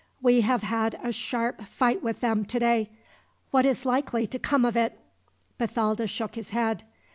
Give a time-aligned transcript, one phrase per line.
[0.19, 2.89] We have had a sharp fight with them today.
[3.51, 4.99] What is likely to come of it?"
[5.59, 6.83] Bathalda shook his head.